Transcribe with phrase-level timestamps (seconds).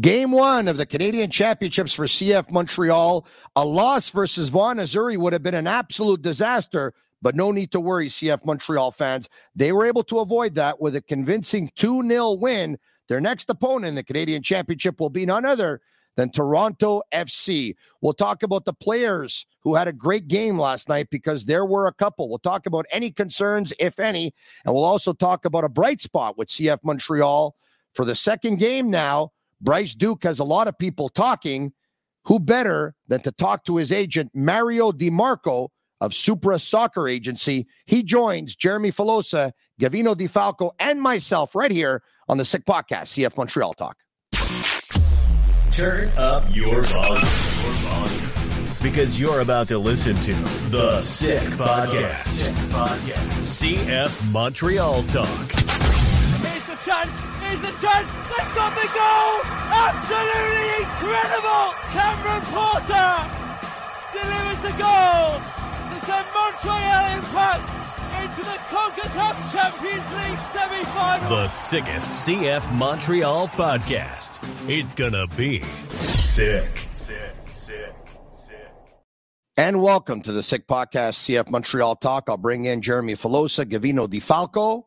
[0.00, 3.26] Game one of the Canadian Championships for CF Montreal.
[3.56, 7.80] A loss versus Vaughan Azzurri would have been an absolute disaster, but no need to
[7.80, 9.30] worry, CF Montreal fans.
[9.54, 12.76] They were able to avoid that with a convincing 2 0 win.
[13.08, 15.80] Their next opponent in the Canadian Championship will be none other
[16.16, 17.74] than Toronto FC.
[18.02, 21.86] We'll talk about the players who had a great game last night because there were
[21.86, 22.28] a couple.
[22.28, 24.34] We'll talk about any concerns, if any,
[24.66, 27.56] and we'll also talk about a bright spot with CF Montreal
[27.94, 29.30] for the second game now.
[29.60, 31.72] Bryce Duke has a lot of people talking.
[32.26, 37.68] Who better than to talk to his agent, Mario Di Marco of Supra Soccer Agency?
[37.86, 43.12] He joins Jeremy Filosa, Gavino De Falco, and myself right here on the Sick Podcast,
[43.14, 43.96] CF Montreal Talk.
[45.72, 47.22] Turn up your volume.
[48.82, 50.32] Because you're about to listen to
[50.70, 52.26] The Sick Podcast.
[52.26, 53.76] Sick Podcast.
[53.76, 55.50] CF Montreal Talk.
[55.52, 57.35] Here's the chance.
[57.46, 58.10] Here's the chance.
[58.26, 59.38] They've got the goal.
[59.70, 61.66] Absolutely incredible.
[61.94, 63.14] Cameron Porter
[64.12, 67.62] delivers the goal to send Montreal Impact
[68.20, 71.28] into the CONCACAF Champions League semi-final.
[71.28, 74.40] The sickest CF Montreal podcast.
[74.68, 76.88] It's gonna be sick.
[76.90, 77.94] Sick, sick,
[78.34, 78.72] sick.
[79.56, 82.24] And welcome to the Sick Podcast, CF Montreal Talk.
[82.28, 84.85] I'll bring in Jeremy Filosa, Gavino De Falco.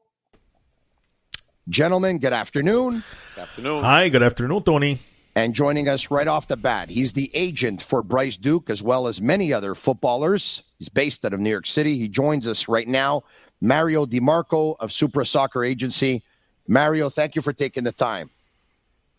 [1.69, 3.03] Gentlemen, good afternoon.
[3.35, 3.83] Good afternoon.
[3.83, 4.99] Hi, good afternoon, Tony.
[5.35, 9.07] And joining us right off the bat, he's the agent for Bryce Duke as well
[9.07, 10.63] as many other footballers.
[10.79, 11.97] He's based out of New York City.
[11.97, 13.23] He joins us right now,
[13.61, 16.23] Mario Di Marco of Supra Soccer Agency.
[16.67, 18.31] Mario, thank you for taking the time.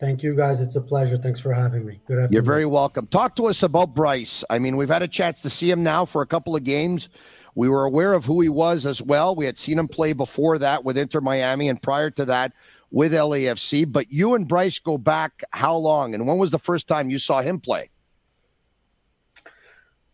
[0.01, 0.59] Thank you, guys.
[0.59, 1.17] It's a pleasure.
[1.17, 2.01] Thanks for having me.
[2.07, 2.33] Good afternoon.
[2.33, 3.07] You're very welcome.
[3.07, 4.43] Talk to us about Bryce.
[4.49, 7.07] I mean, we've had a chance to see him now for a couple of games.
[7.55, 9.35] We were aware of who he was as well.
[9.35, 12.53] We had seen him play before that with Inter Miami, and prior to that
[12.91, 13.91] with LAFC.
[13.91, 16.13] But you and Bryce go back how long?
[16.13, 17.89] And when was the first time you saw him play?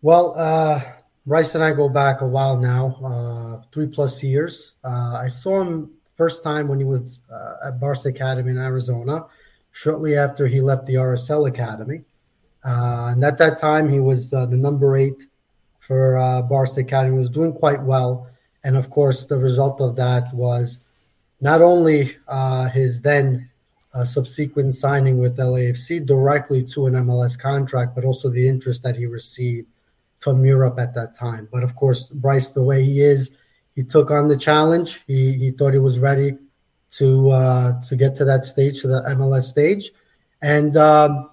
[0.01, 0.81] Well, uh,
[1.25, 4.75] Bryce and I go back a while now, uh, three plus years.
[4.83, 9.25] Uh, I saw him first time when he was uh, at Barca Academy in Arizona,
[9.71, 12.03] shortly after he left the RSL Academy.
[12.63, 15.23] Uh, and at that time, he was uh, the number eight
[15.87, 17.17] for uh, Barca Academy.
[17.17, 18.27] Was doing quite well.
[18.63, 20.79] And of course, the result of that was
[21.39, 23.49] not only uh, his then
[23.93, 28.97] uh, subsequent signing with LAFC directly to an MLS contract, but also the interest that
[28.97, 29.67] he received
[30.19, 31.47] from Europe at that time.
[31.51, 33.31] But of course, Bryce, the way he is,
[33.75, 35.01] he took on the challenge.
[35.07, 36.37] He he thought he was ready
[36.91, 39.91] to uh, to get to that stage, to the MLS stage,
[40.41, 41.29] and um,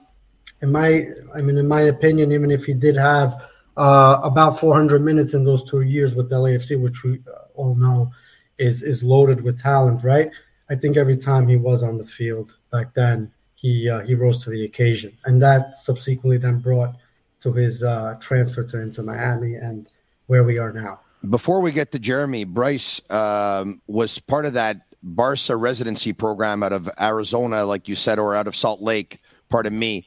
[0.63, 3.43] in my I mean, in my opinion, even if he did have
[3.77, 8.11] uh, about 400 minutes in those two years with LAFC, which we uh, all know
[8.59, 10.31] is is loaded with talent, right?
[10.71, 14.43] I think every time he was on the field back then, he uh, he rose
[14.45, 16.97] to the occasion, and that subsequently then brought
[17.41, 19.89] to his uh, transfer to Inter Miami and
[20.27, 21.01] where we are now.
[21.29, 26.73] Before we get to Jeremy, Bryce um, was part of that Barca residency program out
[26.73, 29.21] of Arizona, like you said, or out of Salt Lake.
[29.51, 30.07] Pardon me.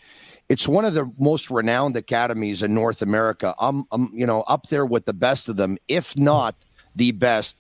[0.50, 3.54] It's one of the most renowned academies in North America.
[3.60, 6.56] I'm, I'm you know, up there with the best of them, if not
[6.96, 7.58] the best.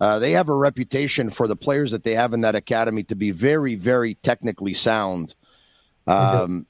[0.00, 3.14] Uh, they have a reputation for the players that they have in that academy to
[3.14, 5.34] be very, very technically sound.
[6.06, 6.66] Um,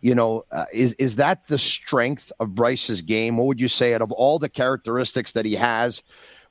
[0.00, 3.36] you know, uh, is is that the strength of Bryce's game?
[3.36, 6.02] What would you say out of all the characteristics that he has?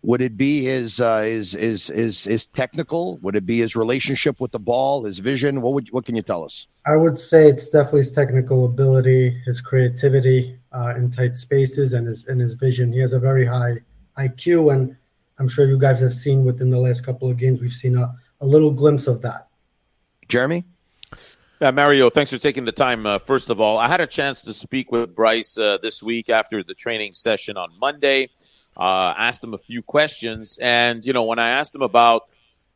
[0.08, 3.18] Would it be his uh, his, his his his technical?
[3.18, 5.62] Would it be his relationship with the ball, his vision?
[5.62, 6.66] What would what can you tell us?
[6.86, 12.08] I would say it's definitely his technical ability, his creativity uh, in tight spaces, and
[12.08, 12.94] his and his vision.
[12.94, 13.80] He has a very high
[14.18, 14.96] IQ, and
[15.40, 18.16] I'm sure you guys have seen within the last couple of games, we've seen a,
[18.40, 19.50] a little glimpse of that.
[20.30, 20.64] Jeremy?
[21.60, 23.06] Yeah, Mario, thanks for taking the time.
[23.06, 26.30] Uh, first of all, I had a chance to speak with Bryce uh, this week
[26.30, 28.30] after the training session on Monday.
[28.78, 32.24] Uh, asked him a few questions, and you know, when I asked him about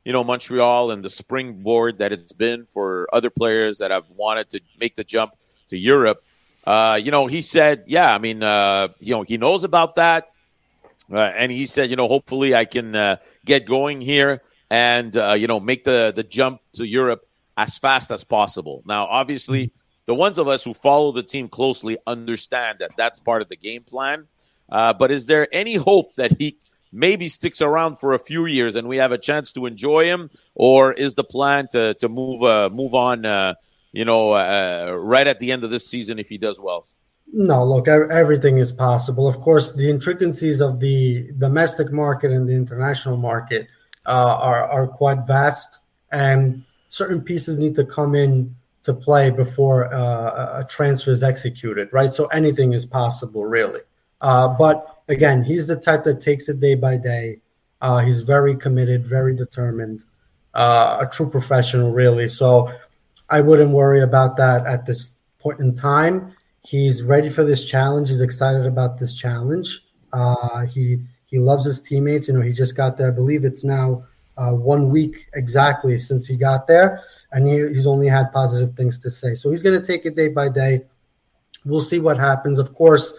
[0.03, 4.50] you know Montreal and the springboard that it's been for other players that have wanted
[4.51, 5.33] to make the jump
[5.68, 6.24] to Europe,
[6.65, 10.31] uh, you know, he said, yeah, I mean, uh, you know, he knows about that,
[11.12, 15.59] uh, and he said, you know, hopefully I can get going here and you know
[15.59, 17.27] make the the jump to Europe
[17.57, 18.81] as fast as possible.
[18.86, 19.71] Now, obviously,
[20.07, 23.56] the ones of us who follow the team closely understand that that's part of the
[23.56, 24.27] game plan.
[24.71, 26.57] Uh, but is there any hope that he
[26.91, 30.29] maybe sticks around for a few years and we have a chance to enjoy him,
[30.56, 33.25] or is the plan to to move uh, move on?
[33.25, 33.53] Uh,
[33.91, 36.88] you know, uh, right at the end of this season if he does well.
[37.33, 39.27] No, look, everything is possible.
[39.27, 43.68] Of course, the intricacies of the domestic market and the international market
[44.06, 45.79] uh, are are quite vast,
[46.12, 51.94] and certain pieces need to come in to play before uh, a transfer is executed,
[51.94, 52.12] right?
[52.12, 53.81] So anything is possible, really.
[54.21, 57.41] Uh, but again, he's the type that takes it day by day.
[57.81, 60.06] Uh, he's very committed, very determined,
[60.53, 62.27] uh, a true professional, really.
[62.27, 62.71] So
[63.29, 66.33] I wouldn't worry about that at this point in time.
[66.63, 68.09] He's ready for this challenge.
[68.09, 69.83] He's excited about this challenge.
[70.13, 72.27] Uh, he he loves his teammates.
[72.27, 73.07] You know, he just got there.
[73.07, 74.03] I believe it's now
[74.38, 77.01] uh, one week exactly since he got there,
[77.31, 79.33] and he, he's only had positive things to say.
[79.33, 80.81] So he's going to take it day by day.
[81.65, 82.59] We'll see what happens.
[82.59, 83.13] Of course,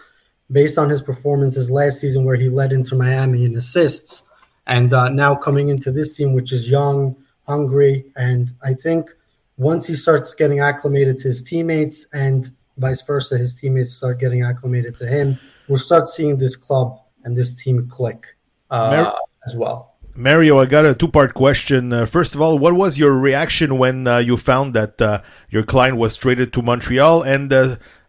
[0.51, 4.23] based on his performances last season, where he led Inter Miami in assists,
[4.67, 7.15] and uh, now coming into this team, which is young,
[7.47, 9.09] hungry, and I think
[9.57, 14.43] once he starts getting acclimated to his teammates and vice versa, his teammates start getting
[14.43, 18.25] acclimated to him, we'll start seeing this club and this team click
[18.71, 19.13] uh, Mer-
[19.45, 19.93] as well.
[20.15, 21.91] Mario, I got a two part question.
[21.91, 25.63] Uh, first of all, what was your reaction when uh, you found that uh, your
[25.63, 27.23] client was traded to Montreal?
[27.23, 27.49] And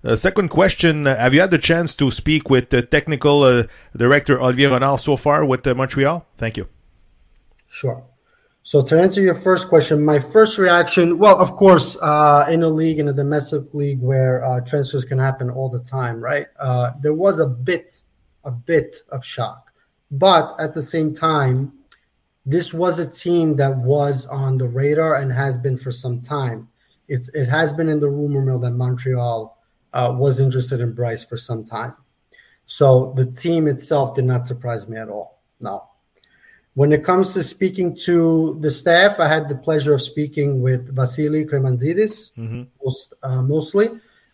[0.05, 3.65] uh, second question, uh, have you had the chance to speak with the technical uh,
[3.97, 6.27] director Olivier Renard so far with Montreal?
[6.37, 6.69] Thank you.
[7.69, 8.05] Sure.
[8.62, 12.99] So to answer your first question, my first reaction, well, of course, in a league,
[12.99, 16.47] in a domestic league where transfers can happen all the time, right?
[17.03, 18.01] there was a bit,
[18.45, 19.71] a bit of shock,
[20.11, 21.73] but at the same time,
[22.47, 26.69] this was a team that was on the radar and has been for some time.
[27.09, 29.59] It has been in the rumor mill that Montreal
[29.94, 31.94] uh, was interested in Bryce for some time.
[32.67, 35.43] So the team itself did not surprise me at all.
[35.61, 35.88] No.
[36.75, 40.94] When it comes to speaking to the staff, I had the pleasure of speaking with
[40.94, 42.64] Vassili Cremanzidis mm-hmm.
[42.85, 43.88] most, uh, mostly,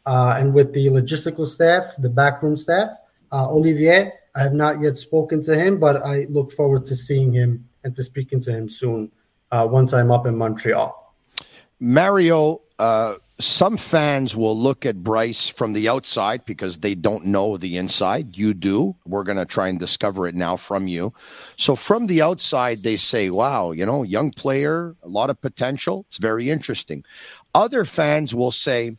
[0.06, 2.90] uh, and with the logistical staff, the backroom staff.
[3.30, 7.32] Uh, Olivier, I have not yet spoken to him, but I look forward to seeing
[7.32, 9.12] him and to speaking to him soon
[9.52, 11.14] uh, once I'm up in Montreal.
[11.78, 17.56] Mario, uh, some fans will look at Bryce from the outside because they don't know
[17.56, 18.36] the inside.
[18.36, 18.96] You do.
[19.06, 21.12] We're going to try and discover it now from you.
[21.56, 26.06] So, from the outside, they say, wow, you know, young player, a lot of potential.
[26.08, 27.04] It's very interesting.
[27.54, 28.96] Other fans will say,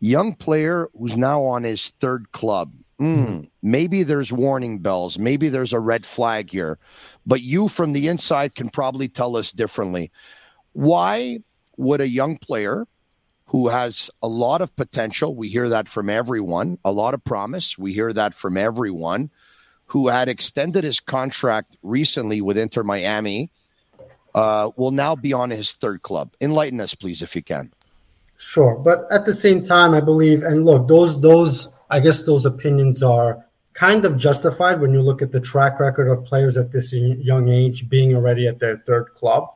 [0.00, 2.72] young player who's now on his third club.
[3.00, 5.18] Mm, maybe there's warning bells.
[5.18, 6.78] Maybe there's a red flag here
[7.26, 10.12] but you from the inside can probably tell us differently.
[10.72, 11.40] Why
[11.76, 12.86] would a young player
[13.46, 17.78] who has a lot of potential, we hear that from everyone, a lot of promise,
[17.78, 19.30] we hear that from everyone,
[19.86, 23.50] who had extended his contract recently with Inter Miami,
[24.34, 26.34] uh, will now be on his third club.
[26.40, 27.72] Enlighten us, please, if you can.
[28.36, 32.44] Sure, but at the same time, I believe, and look, those those I guess those
[32.44, 36.72] opinions are kind of justified when you look at the track record of players at
[36.72, 39.48] this young age being already at their third club.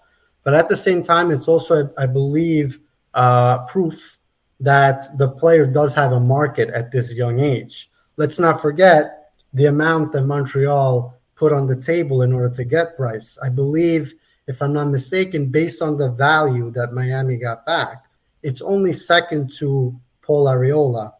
[0.44, 2.78] But at the same time, it's also, I believe,
[3.14, 4.18] uh, proof
[4.60, 7.90] that the player does have a market at this young age.
[8.16, 12.96] Let's not forget the amount that Montreal put on the table in order to get
[12.96, 13.38] Bryce.
[13.42, 14.14] I believe,
[14.46, 18.04] if I'm not mistaken, based on the value that Miami got back,
[18.42, 21.12] it's only second to Paul Arriola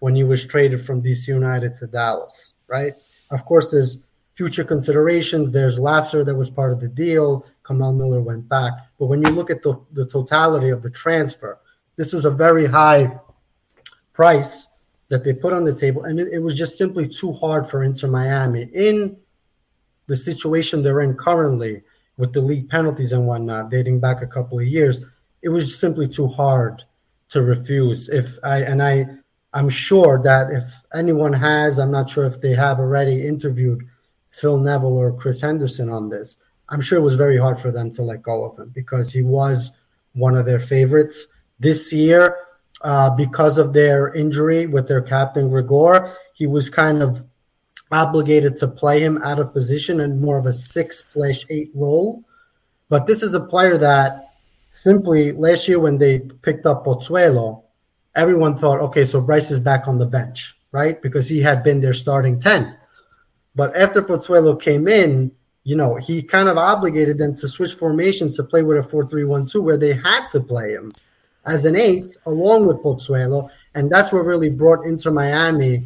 [0.00, 2.94] when he was traded from DC United to Dallas, right?
[3.30, 3.98] Of course, there's
[4.34, 5.50] future considerations.
[5.50, 7.46] There's Lassiter that was part of the deal.
[7.66, 8.72] Kamal Miller went back.
[8.98, 11.58] But when you look at the, the totality of the transfer,
[11.96, 13.18] this was a very high
[14.12, 14.68] price
[15.08, 16.04] that they put on the table.
[16.04, 19.16] And it, it was just simply too hard for Inter Miami in
[20.06, 21.82] the situation they're in currently
[22.16, 25.00] with the league penalties and whatnot, dating back a couple of years.
[25.42, 26.82] It was simply too hard
[27.30, 28.08] to refuse.
[28.08, 29.06] If I and I
[29.52, 33.86] I'm sure that if anyone has, I'm not sure if they have already interviewed
[34.30, 36.36] Phil Neville or Chris Henderson on this.
[36.68, 39.22] I'm sure it was very hard for them to let go of him because he
[39.22, 39.72] was
[40.14, 41.26] one of their favorites.
[41.60, 42.36] This year,
[42.82, 47.24] uh, because of their injury with their captain Gregore, he was kind of
[47.90, 52.24] obligated to play him out of position in more of a six slash eight role.
[52.88, 54.30] But this is a player that
[54.72, 57.62] simply last year when they picked up Pozuelo,
[58.14, 61.00] everyone thought, okay, so Bryce is back on the bench, right?
[61.00, 62.76] Because he had been their starting 10.
[63.54, 65.32] But after Pozuelo came in,
[65.66, 69.08] you know, he kind of obligated them to switch formation to play with a 4
[69.08, 70.92] 3 1 2, where they had to play him
[71.44, 73.50] as an eight along with Pozuelo.
[73.74, 75.84] And that's what really brought Inter Miami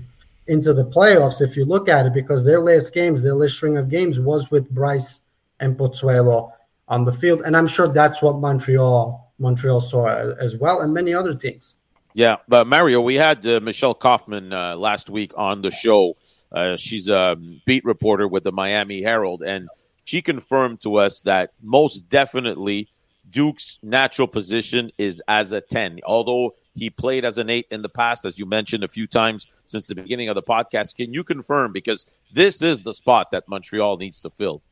[0.48, 3.78] into the playoffs, if you look at it, because their last games, their last string
[3.78, 5.20] of games was with Bryce
[5.60, 6.52] and Pozuelo
[6.86, 7.40] on the field.
[7.46, 11.74] And I'm sure that's what Montreal Montreal saw as well, and many other teams.
[12.12, 16.16] Yeah, but Mario, we had uh, Michelle Kaufman uh, last week on the show.
[16.52, 19.68] Uh, she's a beat reporter with the Miami Herald, and
[20.04, 22.88] she confirmed to us that most definitely
[23.30, 26.00] Duke's natural position is as a 10.
[26.04, 29.46] Although he played as an eight in the past, as you mentioned a few times
[29.66, 30.96] since the beginning of the podcast.
[30.96, 31.72] Can you confirm?
[31.72, 34.62] Because this is the spot that Montreal needs to fill.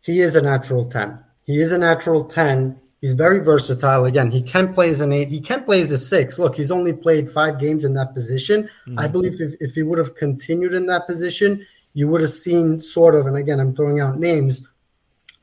[0.00, 1.18] He is a natural 10.
[1.44, 2.80] He is a natural 10.
[3.02, 4.04] He's very versatile.
[4.04, 5.28] Again, he can play as an eight.
[5.28, 6.38] He can play as a six.
[6.38, 8.70] Look, he's only played five games in that position.
[8.86, 8.98] Mm-hmm.
[8.98, 12.80] I believe if, if he would have continued in that position, you would have seen
[12.80, 14.64] sort of, and again, I'm throwing out names,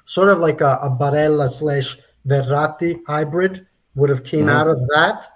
[0.06, 4.50] sort of like a, a Barella slash Verratti hybrid would have came mm-hmm.
[4.50, 5.28] out of that.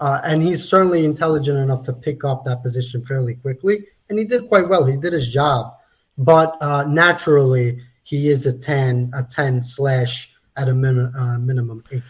[0.00, 3.86] Uh, and he's certainly intelligent enough to pick up that position fairly quickly.
[4.10, 4.84] And he did quite well.
[4.84, 5.74] He did his job.
[6.18, 11.84] But uh, naturally, he is a 10, a 10 slash at a min- uh, minimum
[11.92, 12.02] eight.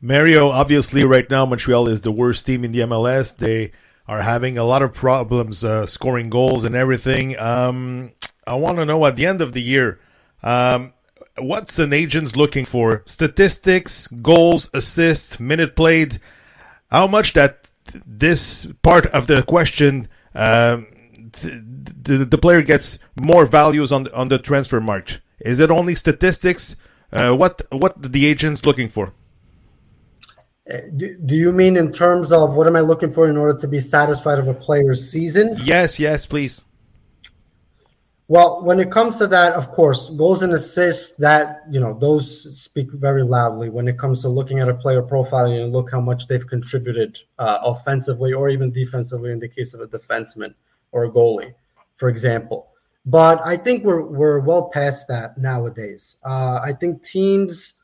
[0.00, 3.36] Mario, obviously, right now, Montreal is the worst team in the MLS.
[3.36, 3.72] They
[4.06, 7.38] are having a lot of problems uh, scoring goals and everything.
[7.38, 8.12] Um,
[8.46, 9.98] I want to know at the end of the year,
[10.42, 10.92] um,
[11.38, 13.02] what's an agent's looking for?
[13.06, 16.20] Statistics, goals, assists, minute played.
[16.90, 17.70] How much that
[18.06, 20.86] this part of the question, um,
[21.40, 25.20] the, the player gets more values on on the transfer market.
[25.40, 26.76] Is it only statistics?
[27.16, 29.14] Uh, what what the agent's looking for?
[30.70, 33.58] Uh, do, do you mean in terms of what am I looking for in order
[33.58, 35.56] to be satisfied of a player's season?
[35.62, 36.64] Yes, yes, please.
[38.28, 42.60] Well, when it comes to that, of course, goals and assists, that, you know, those
[42.60, 46.00] speak very loudly when it comes to looking at a player profile and look how
[46.00, 50.54] much they've contributed uh, offensively or even defensively in the case of a defenseman
[50.90, 51.54] or a goalie,
[51.94, 52.66] for example.
[53.06, 56.16] But I think we're, we're well past that nowadays.
[56.24, 57.74] Uh, I think teams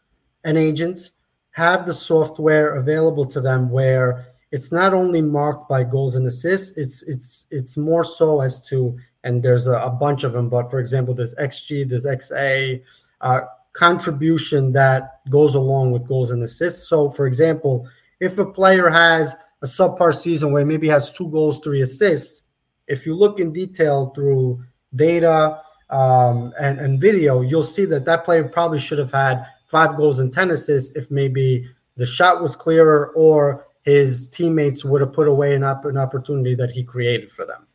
[0.45, 1.13] and agents
[1.53, 6.77] have the software available to them where it's not only marked by goals and assists,
[6.77, 10.49] it's, it's, it's more so as to and there's a, a, bunch of them.
[10.49, 12.83] But for example, there's XG, there's XA,
[13.21, 16.89] uh, contribution that goes along with goals and assists.
[16.89, 17.89] So, for example,
[18.21, 22.43] if a player has a subpar season where maybe has two goals, three assists,
[22.89, 24.65] if you look in detail through
[24.95, 29.97] data um, and, and video, you'll see that that player probably should have had five
[29.97, 35.13] goals and 10 assists if maybe the shot was clearer or his teammates would have
[35.13, 37.67] put away an, op- an opportunity that he created for them.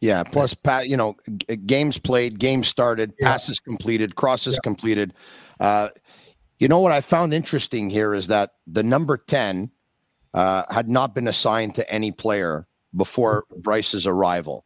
[0.00, 0.22] Yeah.
[0.24, 3.28] Plus, Pat, you know, g- games played, games started, yeah.
[3.28, 4.60] passes completed, crosses yeah.
[4.62, 5.14] completed.
[5.60, 5.88] Uh,
[6.58, 9.70] you know what I found interesting here is that the number 10
[10.34, 13.60] uh, had not been assigned to any player before mm-hmm.
[13.60, 14.64] Bryce's arrival.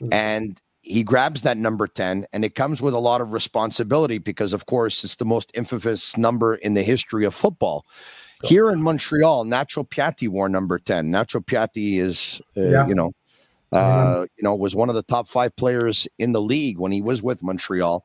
[0.00, 0.12] Mm-hmm.
[0.12, 4.52] And he grabs that number 10, and it comes with a lot of responsibility because,
[4.52, 7.84] of course, it's the most infamous number in the history of football.
[8.42, 11.10] Here in Montreal, Nacho Piatti wore number 10.
[11.10, 12.86] Nacho Piatti is, uh, yeah.
[12.86, 13.12] you know,
[13.72, 17.02] uh, you know, was one of the top five players in the league when he
[17.02, 18.04] was with Montreal.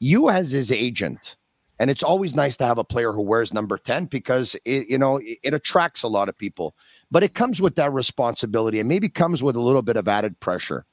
[0.00, 1.36] You as his agent,
[1.78, 4.96] and it's always nice to have a player who wears number 10 because it, you
[4.98, 6.74] know, it, it attracts a lot of people.
[7.10, 10.40] But it comes with that responsibility and maybe comes with a little bit of added
[10.40, 10.86] pressure.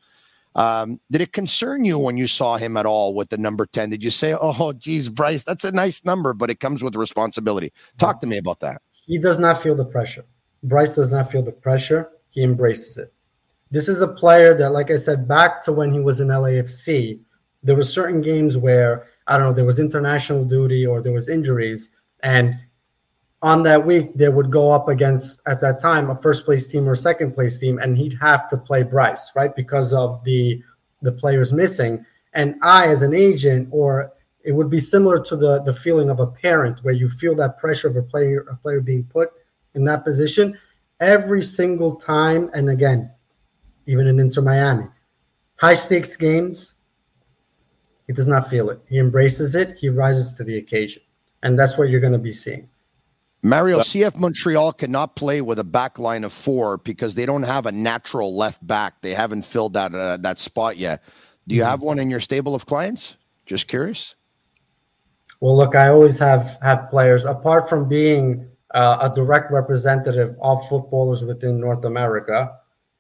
[0.56, 3.90] Um, did it concern you when you saw him at all with the number 10?
[3.90, 7.72] Did you say, oh, geez, Bryce, that's a nice number, but it comes with responsibility?
[7.98, 8.82] Talk to me about that.
[9.06, 10.26] He does not feel the pressure.
[10.64, 12.10] Bryce does not feel the pressure.
[12.30, 13.14] He embraces it.
[13.72, 17.20] This is a player that, like I said, back to when he was in LAFC,
[17.64, 21.30] there were certain games where I don't know there was international duty or there was
[21.30, 21.90] injuries,
[22.22, 22.56] and
[23.42, 26.88] on that week they would go up against at that time a first place team
[26.88, 30.62] or second place team, and he'd have to play Bryce right because of the
[31.02, 32.06] the players missing.
[32.34, 36.20] And I, as an agent, or it would be similar to the the feeling of
[36.20, 39.32] a parent where you feel that pressure of a player a player being put
[39.74, 40.58] in that position
[41.00, 42.50] every single time.
[42.54, 43.12] And again,
[43.88, 44.86] even in Inter Miami.
[45.56, 46.74] High stakes games,
[48.08, 48.80] he does not feel it.
[48.88, 51.04] He embraces it, he rises to the occasion.
[51.44, 52.70] And that's what you're going to be seeing.
[53.44, 57.66] Mario, CF Montreal cannot play with a back line of four because they don't have
[57.66, 59.02] a natural left back.
[59.02, 61.04] They haven't filled that uh, that spot yet.
[61.48, 61.72] Do you mm-hmm.
[61.72, 63.16] have one in your stable of clients?
[63.46, 64.16] Just curious.
[65.40, 70.68] Well, look, I always have have players apart from being uh, a direct representative of
[70.68, 72.52] footballers within North America.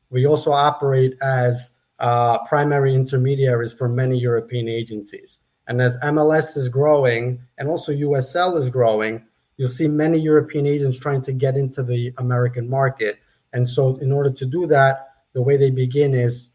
[0.09, 1.69] We also operate as
[1.99, 5.37] uh, primary intermediaries for many European agencies.
[5.67, 9.23] And as MLS is growing and also USL is growing,
[9.61, 13.19] you'll see many European agents trying to get into the American market.
[13.53, 16.49] And so, in order to do that, the way they begin is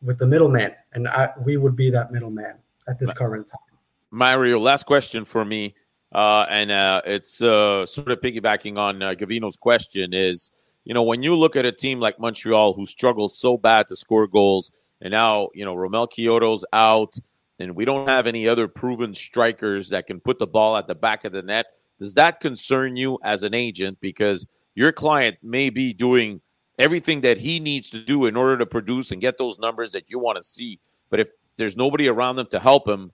[0.00, 2.54] with the middleman, and I, we would be that middleman
[2.88, 3.78] at this current time.
[4.10, 5.74] Mario, last question for me,
[6.14, 10.50] uh, and uh, it's uh, sort of piggybacking on uh, Gavino's question is,
[10.84, 13.96] you know, when you look at a team like Montreal who struggles so bad to
[13.96, 17.18] score goals, and now you know Romell Quioto's out,
[17.58, 20.94] and we don't have any other proven strikers that can put the ball at the
[20.94, 21.66] back of the net
[22.00, 23.98] does that concern you as an agent?
[24.00, 26.40] Because your client may be doing
[26.78, 30.08] everything that he needs to do in order to produce and get those numbers that
[30.08, 30.80] you want to see.
[31.10, 31.28] But if
[31.58, 33.12] there's nobody around them to help him,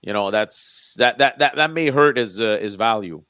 [0.00, 3.22] you know that's that that that, that may hurt his uh, his value.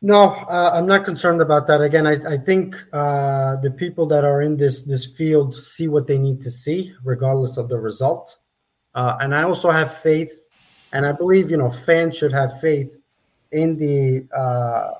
[0.00, 1.80] No, uh, I'm not concerned about that.
[1.80, 6.06] Again, I, I think uh, the people that are in this this field see what
[6.06, 8.38] they need to see, regardless of the result.
[8.94, 10.48] Uh, and I also have faith,
[10.92, 12.96] and I believe you know fans should have faith
[13.54, 14.90] in the uh,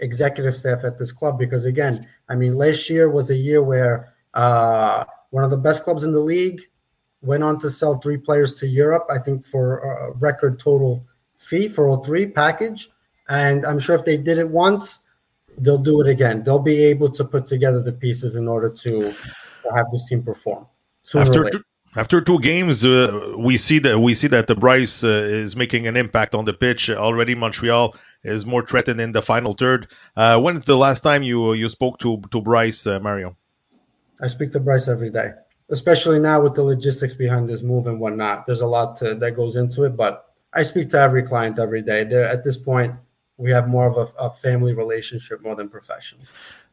[0.00, 4.14] executive staff at this club because again, I mean, last year was a year where
[4.34, 6.60] uh, one of the best clubs in the league
[7.22, 9.06] went on to sell three players to Europe.
[9.10, 11.04] I think for a record total
[11.36, 12.90] fee for all three package,
[13.28, 15.00] and I'm sure if they did it once,
[15.58, 16.42] they'll do it again.
[16.42, 19.14] They'll be able to put together the pieces in order to,
[19.72, 20.66] have this team perform.
[21.14, 21.48] After
[21.96, 25.86] after two games, uh, we see that we see that the Bryce uh, is making
[25.86, 27.34] an impact on the pitch already.
[27.34, 29.88] Montreal is more threatened in the final third.
[30.16, 33.36] Uh, when is the last time you you spoke to to Bryce, uh, Mario?
[34.20, 35.30] I speak to Bryce every day,
[35.70, 38.46] especially now with the logistics behind this move and whatnot.
[38.46, 41.82] There's a lot to, that goes into it, but I speak to every client every
[41.82, 42.02] day.
[42.02, 42.94] At this point,
[43.36, 46.22] we have more of a, a family relationship more than professional.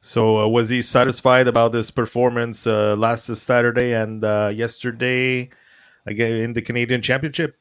[0.01, 5.49] So uh, was he satisfied about his performance uh, last Saturday and uh, yesterday
[6.05, 7.57] again in the Canadian Championship?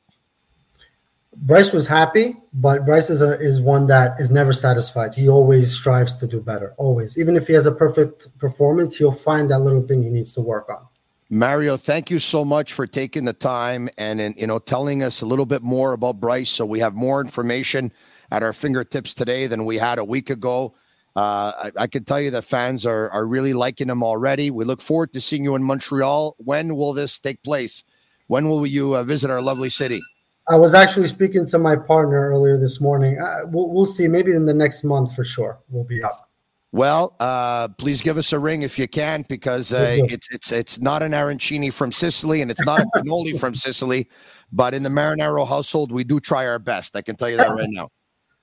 [1.38, 5.14] Bryce was happy, but Bryce is, a, is one that is never satisfied.
[5.14, 7.18] He always strives to do better, always.
[7.18, 10.40] Even if he has a perfect performance, he'll find that little thing he needs to
[10.40, 10.86] work on.
[11.28, 15.22] Mario, thank you so much for taking the time and, and you know telling us
[15.22, 17.92] a little bit more about Bryce, so we have more information
[18.30, 20.74] at our fingertips today than we had a week ago.
[21.16, 24.50] Uh, I, I, can tell you that fans are are really liking him already.
[24.50, 26.36] We look forward to seeing you in Montreal.
[26.38, 27.84] When will this take place?
[28.26, 30.02] When will you uh, visit our lovely city?
[30.48, 33.18] I was actually speaking to my partner earlier this morning.
[33.18, 34.06] Uh, we'll, we'll see.
[34.08, 36.28] Maybe in the next month for sure, we'll be up.
[36.72, 40.78] Well, uh, please give us a ring if you can, because uh, it's it's it's
[40.78, 44.10] not an arancini from Sicily, and it's not a cannoli from Sicily,
[44.52, 46.94] but in the Marinaro household, we do try our best.
[46.94, 47.88] I can tell you that right now.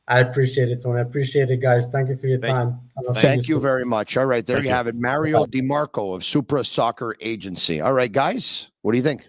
[0.07, 0.99] I appreciate it, Tony.
[0.99, 1.87] I appreciate it, guys.
[1.87, 2.79] Thank you for your Thank time.
[3.01, 3.13] You.
[3.13, 4.17] Thank you, very much.
[4.17, 4.95] All right, there you, you, have it.
[4.95, 7.79] Mario Di Marco of Supra Soccer Agency.
[7.79, 9.25] All right, guys, what do you think?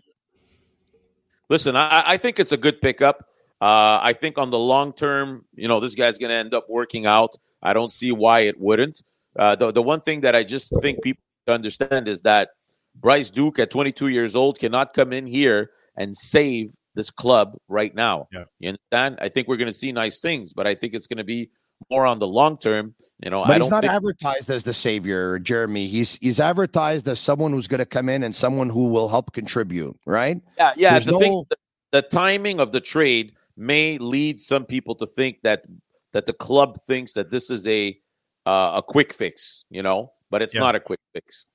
[1.49, 3.25] Listen, I, I think it's a good pickup.
[3.61, 6.67] Uh, I think on the long term, you know, this guy's going to end up
[6.69, 7.37] working out.
[7.63, 9.03] I don't see why it wouldn't.
[9.39, 12.51] Uh, the, the one thing that I just think people understand is that
[12.97, 17.95] Bryce Duke at 22 years old cannot come in here and save this club right
[17.95, 18.29] now.
[18.33, 18.45] Yeah.
[18.59, 19.19] You understand?
[19.21, 21.51] I think we're going to see nice things, but I think it's going to be
[21.91, 22.95] more on the long term.
[23.23, 25.87] You know, but I he's not think- advertised as the savior, Jeremy.
[25.87, 29.33] He's he's advertised as someone who's going to come in and someone who will help
[29.33, 30.41] contribute, right?
[30.57, 30.91] Yeah, yeah.
[30.93, 31.21] There's the no...
[31.21, 31.57] thing, the,
[31.93, 35.65] the timing of the trade may lead some people to think that
[36.13, 37.99] that the club thinks that this is a
[38.47, 40.61] uh, a quick fix, you know, but it's yeah.
[40.61, 41.47] not a quick fix.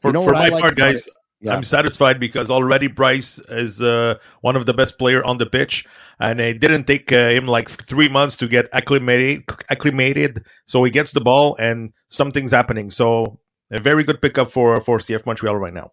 [0.00, 1.08] For, you know for my like part, guys,
[1.40, 1.54] yeah.
[1.54, 5.86] I'm satisfied because already Bryce is uh, one of the best player on the pitch,
[6.18, 9.44] and it didn't take uh, him like three months to get acclimated.
[9.70, 12.90] Acclimated, so he gets the ball and something's happening.
[12.90, 15.92] So a very good pickup for for CF Montreal right now.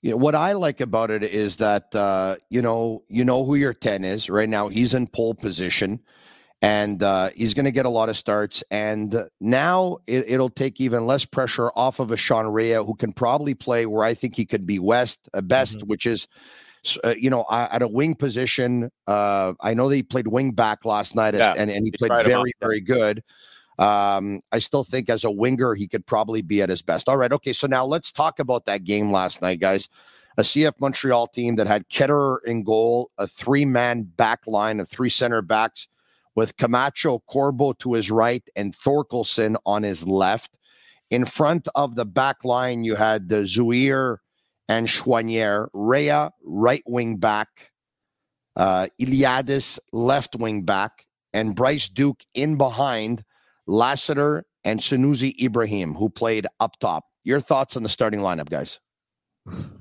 [0.00, 3.56] You know, what I like about it is that uh, you know you know who
[3.56, 4.68] your ten is right now.
[4.68, 6.00] He's in pole position
[6.60, 8.64] and uh, he's going to get a lot of starts.
[8.70, 13.12] And now it, will take even less pressure off of a Sean Rea, who can
[13.12, 15.88] probably play where I think he could be west uh, best, mm-hmm.
[15.88, 16.26] which is.
[17.04, 21.14] Uh, you know, at a wing position, uh, I know they played wing back last
[21.14, 23.22] night, yeah, and, and he played very, very good.
[23.78, 27.08] Um, I still think as a winger, he could probably be at his best.
[27.08, 27.32] All right.
[27.32, 27.52] Okay.
[27.52, 29.88] So now let's talk about that game last night, guys.
[30.38, 34.88] A CF Montreal team that had Ketterer in goal, a three man back line of
[34.88, 35.88] three center backs
[36.38, 40.52] with Camacho Corbo to his right and Thorkelson on his left.
[41.10, 44.18] In front of the back line, you had the Zouhir
[44.68, 47.72] and Choinière, Rea, right wing back,
[48.54, 53.24] uh, Iliadis, left wing back, and Bryce Duke in behind
[53.66, 57.06] Lassiter and Sunusi Ibrahim, who played up top.
[57.24, 58.78] Your thoughts on the starting lineup, guys?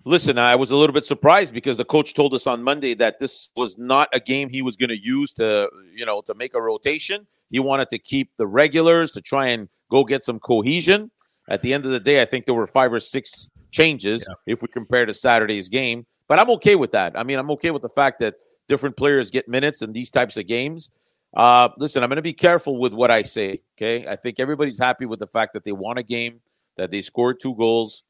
[0.05, 3.19] Listen, I was a little bit surprised because the coach told us on Monday that
[3.19, 6.53] this was not a game he was going to use to, you know, to make
[6.55, 7.27] a rotation.
[7.49, 11.11] He wanted to keep the regulars to try and go get some cohesion.
[11.49, 14.35] At the end of the day, I think there were five or six changes yeah.
[14.53, 16.05] if we compare to Saturday's game.
[16.27, 17.17] But I'm okay with that.
[17.17, 18.35] I mean, I'm okay with the fact that
[18.67, 20.89] different players get minutes in these types of games.
[21.35, 23.61] Uh, listen, I'm going to be careful with what I say.
[23.77, 26.41] Okay, I think everybody's happy with the fact that they won a game,
[26.77, 28.03] that they scored two goals.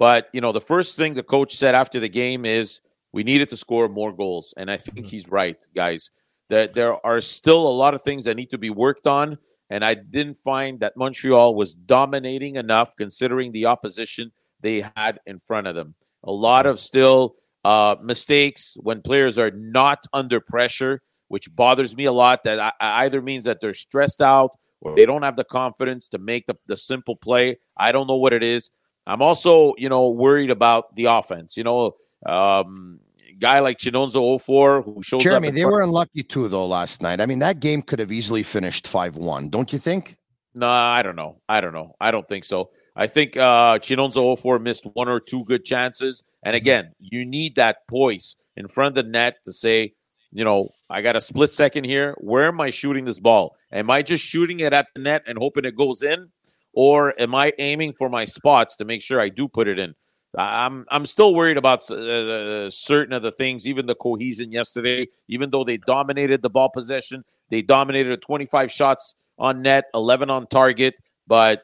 [0.00, 2.80] But you know, the first thing the coach said after the game is
[3.12, 5.08] we needed to score more goals, and I think mm-hmm.
[5.08, 6.10] he's right, guys.
[6.48, 9.36] That there are still a lot of things that need to be worked on,
[9.68, 14.32] and I didn't find that Montreal was dominating enough considering the opposition
[14.62, 15.94] they had in front of them.
[16.24, 17.36] A lot of still
[17.66, 22.44] uh, mistakes when players are not under pressure, which bothers me a lot.
[22.44, 26.18] That I, either means that they're stressed out or they don't have the confidence to
[26.18, 27.58] make the, the simple play.
[27.76, 28.70] I don't know what it is.
[29.10, 31.56] I'm also, you know, worried about the offense.
[31.56, 31.96] You know,
[32.26, 33.00] um,
[33.40, 35.24] guy like Chinonso Offor who shows up.
[35.24, 35.54] Jeremy, up.
[35.54, 37.20] they were unlucky too, though, last night.
[37.20, 40.16] I mean, that game could have easily finished 5 1, don't you think?
[40.54, 41.40] No, I don't know.
[41.48, 41.96] I don't know.
[42.00, 42.70] I don't think so.
[42.94, 46.22] I think uh, Chinonso Offor missed one or two good chances.
[46.44, 49.94] And again, you need that poise in front of the net to say,
[50.30, 52.14] you know, I got a split second here.
[52.18, 53.56] Where am I shooting this ball?
[53.72, 56.28] Am I just shooting it at the net and hoping it goes in?
[56.72, 59.94] Or am I aiming for my spots to make sure I do put it in?
[60.38, 65.08] I'm I'm still worried about uh, certain of the things, even the cohesion yesterday.
[65.28, 70.46] Even though they dominated the ball possession, they dominated 25 shots on net, 11 on
[70.46, 70.94] target.
[71.26, 71.62] But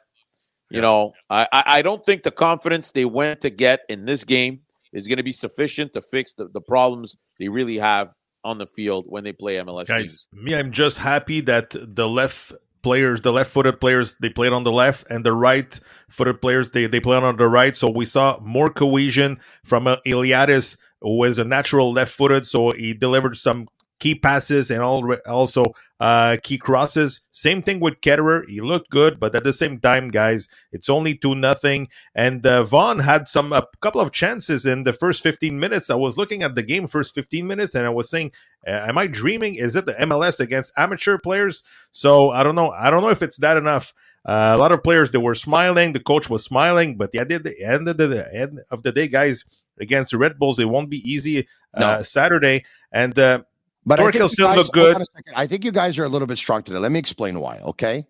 [0.69, 4.63] you know, I, I don't think the confidence they went to get in this game
[4.93, 8.67] is going to be sufficient to fix the, the problems they really have on the
[8.67, 10.29] field when they play MLS Guys, teams.
[10.33, 12.53] Me, I'm just happy that the left
[12.87, 17.01] players, the left-footed players, they played on the left, and the right-footed players, they they
[17.01, 17.75] played on the right.
[17.75, 22.47] So we saw more cohesion from uh, Iliadis, who is a natural left-footed.
[22.47, 23.67] So he delivered some
[23.99, 25.65] key passes and also
[25.99, 27.23] uh, key crosses.
[27.31, 28.49] Same thing with Ketterer.
[28.49, 31.89] He looked good, but at the same time, guys, it's only two nothing.
[32.15, 35.89] And uh, Vaughan had some a couple of chances in the first 15 minutes.
[35.91, 38.33] I was looking at the game first 15 minutes, and I was saying,
[38.67, 39.55] uh, "Am I dreaming?
[39.55, 42.71] Is it the MLS against amateur players?" So I don't know.
[42.71, 43.95] I don't know if it's that enough.
[44.25, 45.93] Uh, a lot of players they were smiling.
[45.93, 49.45] The coach was smiling, but at the end of the end of the day, guys,
[49.81, 52.03] against the Red Bulls, it won't be easy uh, no.
[52.03, 52.65] Saturday.
[52.93, 53.43] And uh,
[53.87, 55.03] but Torkel still look good.
[55.35, 56.79] I think you guys are a little bit strong today.
[56.79, 57.59] Let me explain why.
[57.61, 58.07] Okay,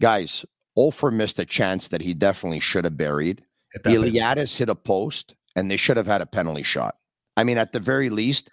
[0.00, 0.44] guys,
[0.76, 3.44] Offor missed a chance that he definitely should have buried.
[3.84, 6.96] Iliadis hit a post, and they should have had a penalty shot.
[7.36, 8.50] I mean, at the very least.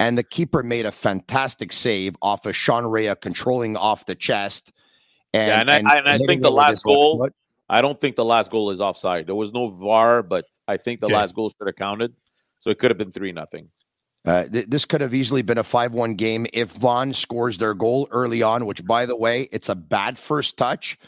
[0.00, 4.72] And the keeper made a fantastic save off of Sean Rea controlling off the chest.
[5.32, 7.28] And, yeah, and, and I, and I think the last goal.
[7.68, 9.28] I don't think the last goal is offside.
[9.28, 12.12] There was no VAR, but I think the last goal should have counted.
[12.58, 13.68] So it could have been three nothing.
[14.24, 17.74] Uh, th- this could have easily been a 5 1 game if Vaughan scores their
[17.74, 20.98] goal early on, which, by the way, it's a bad first touch.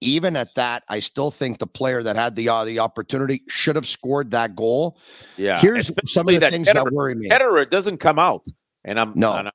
[0.00, 3.76] Even at that, I still think the player that had the uh, the opportunity should
[3.76, 4.98] have scored that goal.
[5.36, 5.60] Yeah.
[5.60, 7.28] Here's some of the that things Ketterer, that worry me.
[7.28, 8.46] Ketterer doesn't come out.
[8.82, 9.34] And I'm no.
[9.34, 9.48] And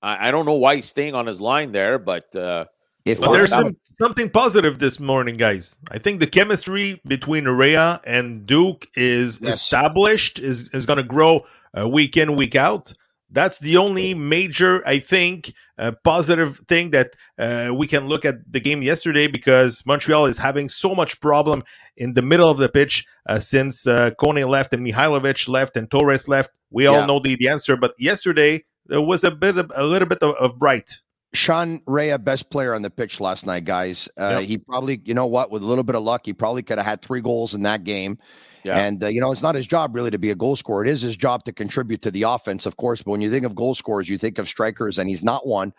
[0.00, 2.34] I, I don't know why he's staying on his line there, but.
[2.36, 2.66] Uh,
[3.06, 5.78] if but there's some, something positive this morning, guys.
[5.90, 9.54] I think the chemistry between Rea and Duke is yes.
[9.54, 11.46] established, is, is going to grow
[11.78, 12.92] uh, week in, week out.
[13.32, 18.36] That's the only major, I think, uh, positive thing that uh, we can look at
[18.50, 21.62] the game yesterday because Montreal is having so much problem
[21.96, 25.90] in the middle of the pitch uh, since uh, Kone left and Mihailovic left and
[25.90, 26.50] Torres left.
[26.70, 26.90] We yeah.
[26.90, 30.22] all know the, the answer, but yesterday there was a bit of a little bit
[30.22, 30.98] of, of bright.
[31.32, 34.08] Sean Rea, best player on the pitch last night, guys.
[34.20, 34.42] Uh, yep.
[34.42, 36.86] He probably, you know what, with a little bit of luck, he probably could have
[36.86, 38.18] had three goals in that game.
[38.62, 38.78] Yeah.
[38.78, 40.84] And, uh, you know, it's not his job really to be a goal scorer.
[40.84, 43.02] It is his job to contribute to the offense, of course.
[43.02, 45.72] But when you think of goal scorers, you think of strikers, and he's not one.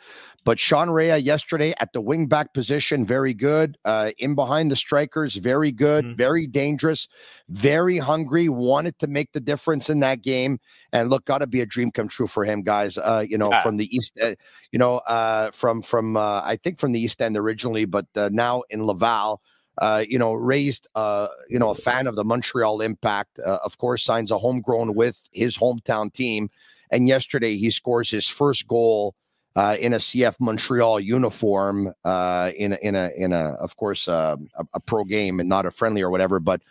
[0.44, 3.78] But Sean Rea yesterday at the wing back position, very good.
[3.86, 6.15] Uh, in behind the strikers, very good, mm-hmm.
[6.15, 7.08] very dangerous,
[7.50, 10.60] very hungry, wanted to make the difference in that game.
[10.91, 12.98] And look, got to be a dream come true for him, guys.
[12.98, 13.62] Uh, you know, yeah.
[13.62, 14.34] from the East, uh,
[14.72, 18.30] you know, uh, from, from uh, I think from the East End originally, but uh,
[18.32, 19.41] now in Laval
[19.77, 23.39] uh, you know, raised, uh, you know, a fan of the Montreal Impact.
[23.39, 26.49] Uh, of course, signs a homegrown with his hometown team.
[26.89, 29.15] And yesterday, he scores his first goal
[29.55, 34.07] uh, in a CF Montreal uniform uh, in a, in a in a of course
[34.07, 36.39] uh, a, a, pro game and not a friendly or whatever.
[36.39, 36.62] But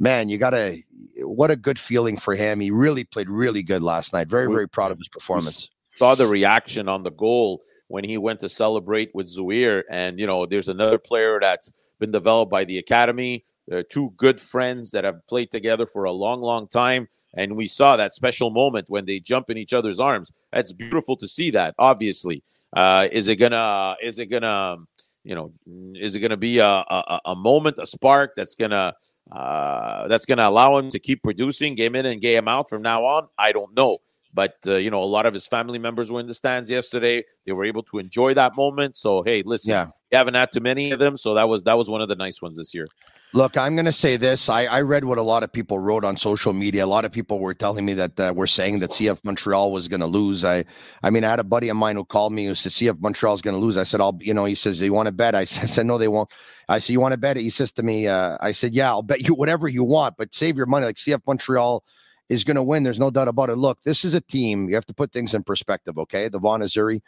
[0.00, 0.78] man, you gotta
[1.18, 2.60] what a good feeling for him.
[2.60, 4.28] He really played really good last night.
[4.28, 5.70] Very very proud of his performance.
[5.96, 10.26] saw the reaction on the goal when he went to celebrate with Zouhir, and you
[10.26, 13.44] know there's another player that's been developed by the academy.
[13.66, 17.08] They're two good friends that have played together for a long, long time.
[17.36, 20.30] And we saw that special moment when they jump in each other's arms.
[20.52, 22.42] That's beautiful to see that, obviously.
[22.76, 24.76] Uh, is it gonna is it gonna
[25.22, 25.52] you know
[25.94, 28.94] is it gonna be a, a, a moment, a spark that's gonna
[29.30, 33.04] uh, that's gonna allow him to keep producing game in and game out from now
[33.04, 33.28] on?
[33.38, 33.98] I don't know.
[34.34, 37.24] But uh, you know, a lot of his family members were in the stands yesterday.
[37.46, 38.96] They were able to enjoy that moment.
[38.96, 39.86] So hey, listen, yeah.
[40.10, 42.16] you haven't had too many of them, so that was that was one of the
[42.16, 42.86] nice ones this year.
[43.34, 44.48] Look, I'm going to say this.
[44.48, 46.84] I, I, read what a lot of people wrote on social media.
[46.84, 49.88] A lot of people were telling me that uh, were saying that CF Montreal was
[49.88, 50.44] going to lose.
[50.44, 50.64] I,
[51.02, 53.34] I mean, I had a buddy of mine who called me who said CF Montreal
[53.34, 53.76] is going to lose.
[53.76, 55.34] I said, I'll, you know, he says, you want to bet?
[55.34, 56.30] I said, no, they won't.
[56.68, 57.42] I said, you want to bet it?
[57.42, 60.32] He says to me, uh, I said, yeah, I'll bet you whatever you want, but
[60.32, 60.86] save your money.
[60.86, 61.82] Like CF Montreal
[62.28, 62.82] is going to win.
[62.82, 63.56] There's no doubt about it.
[63.56, 64.68] Look, this is a team.
[64.68, 65.98] You have to put things in perspective.
[65.98, 67.02] Okay, the Vaughan Azzurri,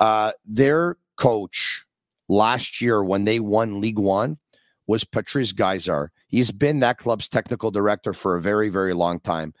[0.00, 1.84] uh, their coach
[2.28, 4.38] last year when they won League One
[4.86, 6.08] was Patrice Gheisar.
[6.26, 9.54] He's been that club's technical director for a very, very long time.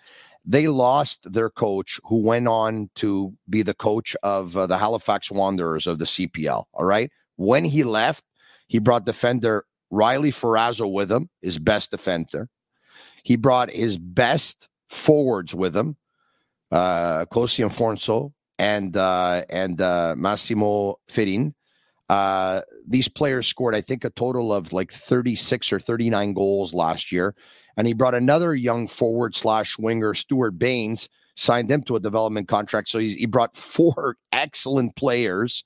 [0.44, 5.30] They lost their coach, who went on to be the coach of uh, the Halifax
[5.30, 6.64] Wanderers of the CPL.
[6.74, 7.10] All right.
[7.36, 8.24] When he left,
[8.66, 12.48] he brought defender Riley Ferrazzo with him, his best defender.
[13.22, 15.96] He brought his best forwards with him,
[16.70, 21.54] uh, Cosi Afonso and uh, and uh, Massimo Ferrin.
[22.08, 27.10] Uh, these players scored, I think, a total of like 36 or 39 goals last
[27.10, 27.34] year.
[27.76, 32.48] And he brought another young forward slash winger, Stuart Baines, signed him to a development
[32.48, 32.90] contract.
[32.90, 35.64] So he, he brought four excellent players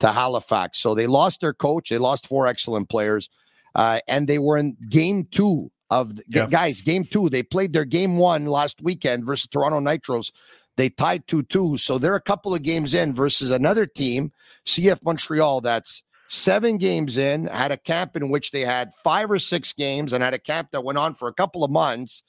[0.00, 0.78] to Halifax.
[0.78, 3.30] So they lost their coach, they lost four excellent players,
[3.74, 6.46] uh, and they were in game two of the, yeah.
[6.48, 6.82] guys.
[6.82, 10.32] Game two, they played their game one last weekend versus Toronto Nitros.
[10.76, 11.76] They tied 2 2.
[11.78, 14.32] So they're a couple of games in versus another team,
[14.66, 19.38] CF Montreal, that's seven games in, had a camp in which they had five or
[19.38, 22.22] six games and had a camp that went on for a couple of months.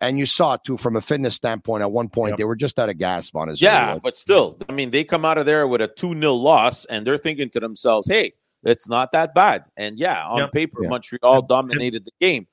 [0.00, 1.82] And you saw it too from a fitness standpoint.
[1.82, 2.38] At one point, yep.
[2.38, 3.54] they were just out of gas, Vaughan.
[3.56, 6.84] Yeah, but still, I mean, they come out of there with a two 0 loss,
[6.86, 8.32] and they're thinking to themselves, "Hey,
[8.64, 10.52] it's not that bad." And yeah, on yep.
[10.52, 10.88] paper, yeah.
[10.88, 12.48] Montreal dominated the game,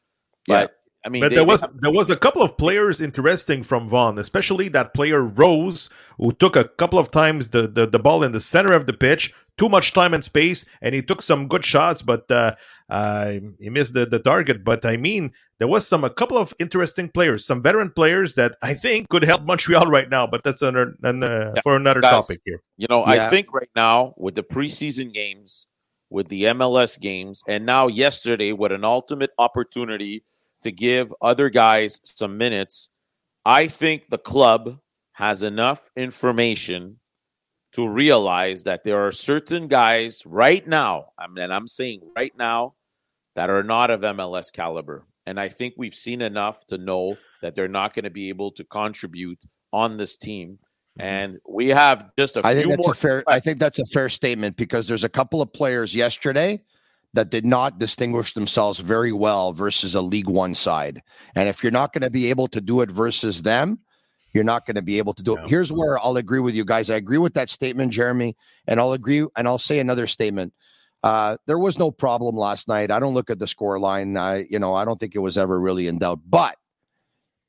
[0.50, 3.88] but I mean, but they, there was there was a couple of players interesting from
[3.88, 8.24] Vaughan, especially that player Rose, who took a couple of times the, the, the ball
[8.24, 11.48] in the center of the pitch, too much time and space, and he took some
[11.48, 12.54] good shots, but uh,
[12.90, 14.66] uh, he missed the, the target.
[14.66, 18.56] But I mean, there was some a couple of interesting players, some veteran players that
[18.62, 20.28] I think could help Montreal right now.
[20.28, 21.14] But that's another uh,
[21.56, 22.62] yeah, for another topic here.
[22.76, 23.28] You know, yeah.
[23.28, 25.66] I think right now with the preseason games,
[26.10, 30.26] with the MLS games, and now yesterday with an ultimate opportunity
[30.62, 32.90] to give other guys some minutes.
[33.46, 34.80] I think the club
[35.14, 37.00] has enough information
[37.74, 42.34] to realize that there are certain guys right now, I mean, and I'm saying right
[42.38, 42.74] now,
[43.36, 45.06] that are not of MLS caliber.
[45.26, 48.52] And I think we've seen enough to know that they're not going to be able
[48.54, 49.40] to contribute
[49.72, 50.58] on this team.
[51.00, 51.02] Mm-hmm.
[51.02, 54.10] And we have just a I think that's a fair I think that's a fair
[54.10, 56.62] statement because there's a couple of players yesterday
[57.14, 61.02] that did not distinguish themselves very well versus a League One side.
[61.36, 63.80] And if you're not going to be able to do it versus them,
[64.34, 65.42] you're not going to be able to do it.
[65.42, 65.48] No.
[65.48, 66.90] Here's where I'll agree with you guys.
[66.90, 70.54] I agree with that statement, Jeremy, and I'll agree and I'll say another statement.
[71.02, 72.92] Uh, there was no problem last night.
[72.92, 74.18] I don't look at the score line.
[74.18, 76.20] I, you know, I don't think it was ever really in doubt.
[76.28, 76.58] But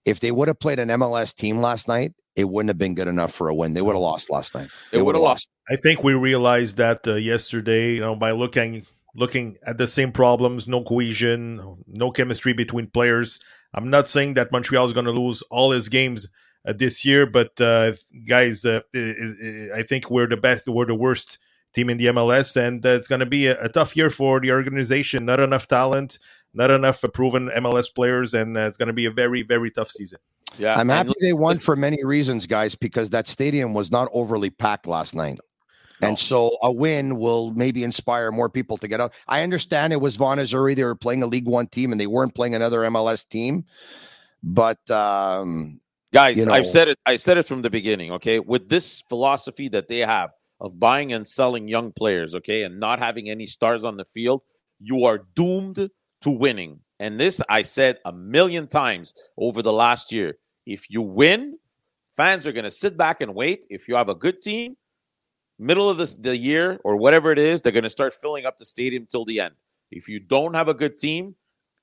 [0.05, 3.09] if they would have played an MLS team last night, it wouldn't have been good
[3.09, 3.75] enough for a win.
[3.75, 4.70] They would have lost last night.
[4.92, 5.49] They, would have lost.
[5.68, 10.12] I think we realized that uh, yesterday, you know, by looking looking at the same
[10.12, 13.38] problems, no cohesion, no chemistry between players.
[13.75, 16.29] I'm not saying that Montreal is going to lose all his games
[16.66, 17.92] uh, this year, but uh,
[18.27, 21.38] guys, uh, I think we're the best, we're the worst
[21.73, 24.40] team in the MLS, and uh, it's going to be a, a, tough year for
[24.40, 25.25] the organization.
[25.25, 26.18] Not enough talent,
[26.53, 29.88] not enough proven MLS players, and uh, it's going to be a very, very tough
[29.88, 30.18] season.
[30.59, 34.51] Yeah, I'm happy they won for many reasons, guys, because that stadium was not overly
[34.51, 35.38] packed last night.
[36.02, 39.12] And so a win will maybe inspire more people to get out.
[39.28, 40.74] I understand it was Vaughan Azzurri.
[40.74, 43.64] They were playing a League One team and they weren't playing another MLS team.
[44.42, 45.80] But um,
[46.12, 46.98] guys, you know, I've said it.
[47.06, 48.12] I said it from the beginning.
[48.12, 52.80] Okay, with this philosophy that they have of buying and selling young players, okay, and
[52.80, 54.42] not having any stars on the field,
[54.80, 55.90] you are doomed
[56.22, 56.80] to winning.
[56.98, 60.38] And this I said a million times over the last year.
[60.66, 61.58] If you win,
[62.16, 63.66] fans are going to sit back and wait.
[63.70, 64.76] If you have a good team,
[65.61, 68.59] middle of this, the year or whatever it is, they're going to start filling up
[68.59, 69.55] the stadium till the end.
[69.90, 71.35] If you don't have a good team,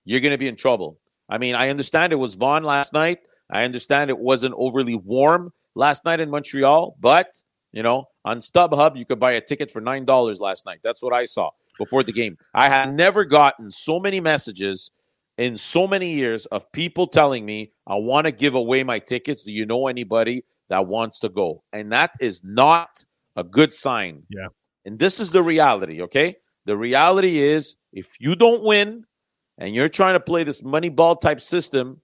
[0.05, 0.97] you're going to be in trouble.
[1.29, 3.19] I mean, I understand it was Vaughan last night.
[3.49, 8.97] I understand it wasn't overly warm last night in Montreal, but you know, on StubHub,
[8.97, 10.79] you could buy a ticket for nine dollars last night.
[10.83, 12.37] That's what I saw before the game.
[12.53, 14.91] I had never gotten so many messages
[15.37, 19.43] in so many years of people telling me, I want to give away my tickets.
[19.43, 21.63] Do you know anybody that wants to go?
[21.73, 23.05] And that is not
[23.37, 24.23] a good sign.
[24.29, 24.47] Yeah.
[24.85, 26.35] And this is the reality, okay?
[26.65, 29.05] The reality is if you don't win
[29.57, 32.01] and you're trying to play this money ball type system,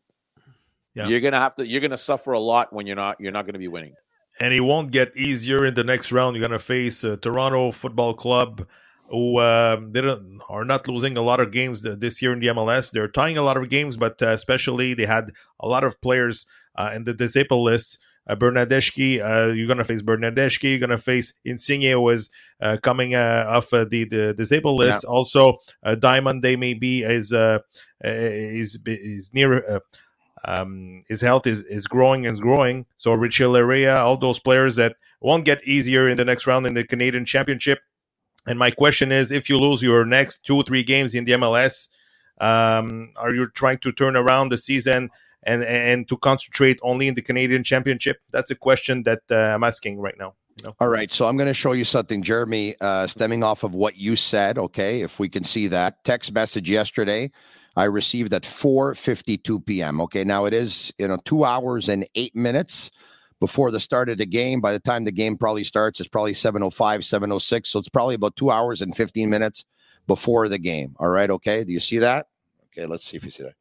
[0.96, 1.08] Yeah.
[1.08, 3.60] you're gonna have to you're gonna suffer a lot when you're not you're not gonna
[3.60, 3.96] be winning.
[4.40, 6.36] and it won't get easier in the next round.
[6.36, 8.66] You're going to face uh, Toronto Football Club,
[9.08, 12.40] who um, they don't, are not losing a lot of games th- this year in
[12.40, 12.90] the MLS.
[12.92, 15.26] They're tying a lot of games, but uh, especially they had
[15.60, 16.48] a lot of players
[16.80, 18.00] uh, in the disabled list.
[18.26, 20.72] Uh, Bernardeschi, uh, you're going to face Bernardeschi.
[20.72, 22.30] You're going to face Insigne, who is
[22.62, 25.04] uh, coming uh, off uh, the, the disabled list.
[25.04, 27.34] Also, uh, Diamond Day maybe is
[28.02, 29.76] is is near.
[29.76, 29.80] Uh,
[30.46, 32.86] um, his health is, is growing and growing.
[32.98, 36.74] So Richie Laryea, all those players that won't get easier in the next round in
[36.74, 37.80] the Canadian Championship.
[38.46, 41.32] And my question is, if you lose your next two or three games in the
[41.34, 41.88] MLS,
[42.42, 45.10] um, are you trying to turn around the season
[45.46, 48.18] and and to concentrate only in the Canadian Championship?
[48.32, 50.36] That's a question that uh, I'm asking right now.
[50.64, 50.76] Know?
[50.80, 53.98] All right, so I'm going to show you something, Jeremy, uh, stemming off of what
[53.98, 54.58] you said.
[54.58, 57.32] Okay, if we can see that text message yesterday,
[57.76, 60.00] I received at 4:52 p.m.
[60.02, 62.92] Okay, now it is you know two hours and eight minutes
[63.40, 64.62] before the start of the game.
[64.62, 67.68] By the time the game probably starts, it's probably 7:05, 7:06.
[67.68, 69.66] So it's probably about two hours and 15 minutes
[70.08, 70.96] before the game.
[71.00, 71.64] All right, okay.
[71.64, 72.28] Do you see that?
[72.68, 73.56] Okay, let's see if you see that.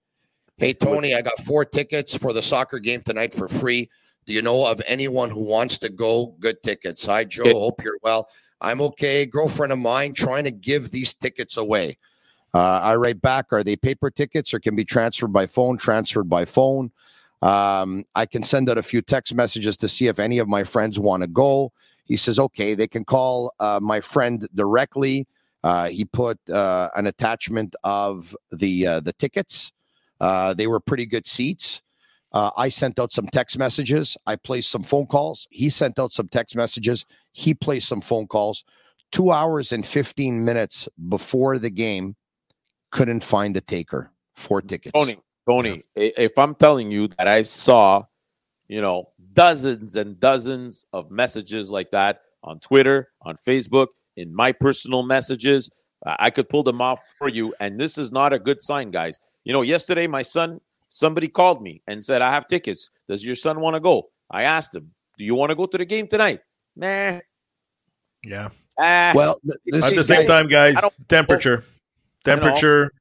[0.59, 3.91] Hey Tony, I got four tickets for the soccer game tonight for free.
[4.27, 6.37] Do you know of anyone who wants to go?
[6.39, 7.05] Good tickets.
[7.07, 7.43] Hi, Joe.
[7.45, 7.55] Good.
[7.55, 8.29] Hope you're well.
[8.61, 9.27] I'm okay.
[9.27, 11.99] Girlfriend of mine trying to give these tickets away.
[12.55, 13.47] Uh, I write back.
[13.53, 15.79] Are they paper tickets or can be transferred by phone?
[15.79, 16.93] Transferred by phone.
[17.41, 20.63] Um, I can send out a few text messages to see if any of my
[20.63, 21.73] friends want to go.
[22.05, 25.27] He says, okay, they can call uh, my friend directly.
[25.65, 29.73] Uh, he put uh, an attachment of the uh, the tickets.
[30.23, 31.83] Uh, they were pretty good seats.
[32.33, 34.17] Uh, I sent out some text messages.
[34.27, 35.47] I placed some phone calls.
[35.51, 37.05] He sent out some text messages.
[37.33, 38.65] He placed some phone calls.
[39.11, 42.17] Two hours and 15 minutes before the game,
[42.91, 44.11] couldn't find a taker.
[44.35, 44.93] for tickets.
[44.97, 48.05] Tony, Tony, i- if I'm telling you that I saw,
[48.67, 54.53] you know, dozens and dozens of messages like that on Twitter, on Facebook, in my
[54.53, 55.69] personal messages,
[56.07, 57.55] I could pull them off for you.
[57.61, 59.21] And this is not a good sign, guys.
[59.45, 62.91] You know, yesterday my son, somebody called me and said, I have tickets.
[63.09, 64.11] Does your son want to go?
[64.31, 66.41] I asked him, Do you want to go to the game tonight?
[66.77, 67.21] Nah.
[68.25, 68.49] Yeah.
[68.79, 69.13] Ah.
[69.15, 71.65] Well, th- this At the same time, guys, I don't- temperature,
[72.25, 72.93] temperature.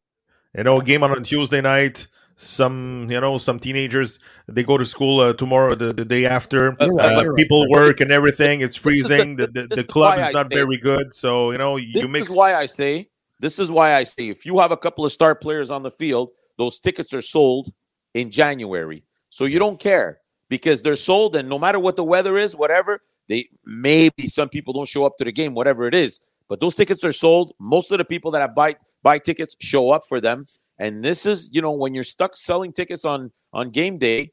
[0.58, 2.08] You know, game on a Tuesday night.
[2.36, 6.76] Some, you know, some teenagers they go to school uh, tomorrow, the, the day after.
[6.80, 7.38] You're right, Uh, you're right.
[7.38, 8.62] people work and everything.
[8.62, 9.36] It's freezing.
[9.36, 11.14] the, the, the club why is I not say- very good.
[11.14, 12.32] So you know, this you mix.
[12.32, 13.08] is why I say
[13.42, 15.92] this is why I say if you have a couple of star players on the
[15.92, 17.74] field, those tickets are sold
[18.14, 19.04] in January.
[19.30, 23.02] So you don't care because they're sold, and no matter what the weather is, whatever,
[23.28, 26.20] they maybe some people don't show up to the game, whatever it is.
[26.48, 27.54] But those tickets are sold.
[27.60, 30.48] Most of the people that have buy buy tickets show up for them.
[30.78, 34.32] And this is, you know, when you're stuck selling tickets on on game day,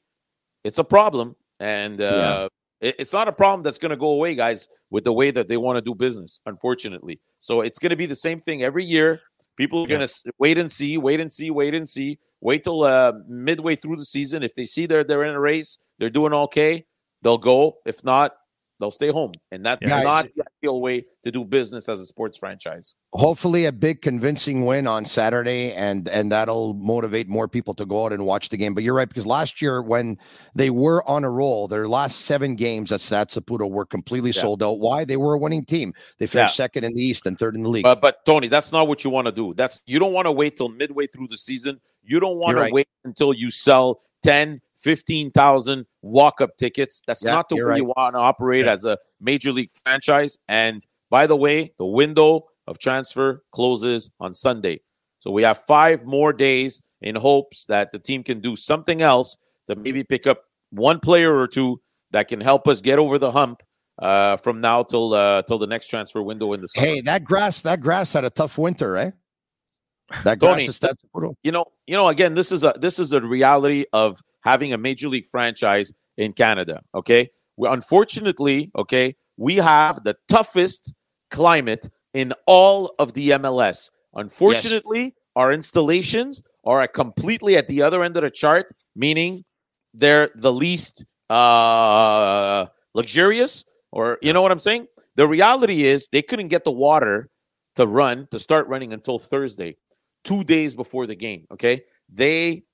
[0.64, 1.34] it's a problem.
[1.60, 2.48] And uh,
[2.80, 5.56] it's not a problem that's going to go away, guys, with the way that they
[5.56, 7.20] want to do business, unfortunately.
[7.40, 9.20] So it's going to be the same thing every year.
[9.56, 12.84] People are going to wait and see, wait and see, wait and see, wait till
[12.84, 14.42] uh, midway through the season.
[14.42, 16.86] If they see they're they're in a race, they're doing okay,
[17.22, 17.78] they'll go.
[17.84, 18.36] If not,
[18.80, 19.32] they'll stay home.
[19.52, 22.94] And that's Yeah, not the ideal way to do business as a sports franchise.
[23.14, 28.04] hopefully a big convincing win on Saturday and and that'll motivate more people to go
[28.04, 28.74] out and watch the game.
[28.74, 30.18] But you're right because last year when
[30.54, 34.42] they were on a roll, their last seven games at Stade Saputo were completely Yeah.
[34.42, 34.78] sold out.
[34.80, 35.04] Why?
[35.04, 35.92] They were a winning team.
[36.18, 37.84] They finished second in the East and third in the league.
[37.84, 39.54] But but Tony, that's not what you want to do.
[39.54, 41.80] That's you don't want to wait till midway through the season.
[42.04, 42.72] You don't want You're to right.
[42.72, 47.02] wait until you sell 10, 15,000 walk-up tickets.
[47.06, 50.38] That's Yeah, not the way you're you want to operate as a major league franchise.
[50.48, 54.80] And by the way, the window of transfer closes on Sunday.
[55.18, 59.36] So we have 5 more days in hopes that the team can do something else
[59.66, 61.82] to maybe pick up one player or two
[62.12, 63.62] that can help us get over the hump
[63.98, 66.86] uh, from now till uh, till the next transfer window in the summer.
[66.86, 69.10] hey, that grass, that grass had a tough winter, eh?
[70.24, 71.34] That grass Tony, is Stade Saputo.
[71.42, 74.78] you know, you know, again, this is a this is the reality of having a
[74.78, 76.82] major league franchise in Canada.
[76.94, 80.94] Okay, we, unfortunately, okay, we have the toughest
[81.30, 83.90] climate in all of the MLS.
[84.14, 85.12] Unfortunately, yes.
[85.36, 89.44] our installations are completely at the other end of the chart, meaning
[89.94, 94.86] they're the least uh, luxurious, or you know what I'm saying?
[95.16, 97.28] The reality is they couldn't get the water
[97.76, 99.76] to run to start running until Thursday,
[100.24, 101.46] two days before the game.
[101.52, 102.64] Okay, they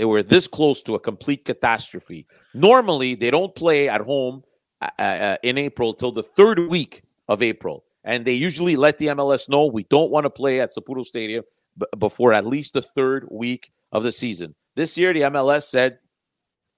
[0.00, 2.26] they were this close to a complete catastrophe.
[2.54, 4.42] Normally, they don't play at home
[4.80, 9.08] uh, uh, in April till the third week of April, and they usually let the
[9.08, 11.44] MLS know we don't want to play at Saputo Stadium
[11.76, 14.54] b- before at least the third week of the season.
[14.74, 15.98] This year, the MLS said,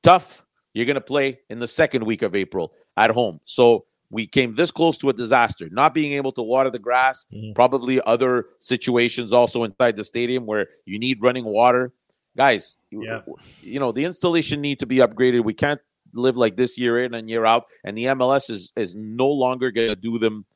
[0.02, 0.44] "Tough,
[0.74, 4.56] you're going to play in the second week of April at home." So we came
[4.56, 5.68] this close to a disaster.
[5.70, 7.52] Not being able to water the grass, mm-hmm.
[7.54, 11.92] probably other situations also inside the stadium where you need running water.
[12.36, 13.20] Guys, yeah.
[13.26, 15.44] you, you know, the installation need to be upgraded.
[15.44, 15.80] We can't
[16.14, 17.64] live like this year in and year out.
[17.84, 20.46] And the MLS is is no longer going to do them,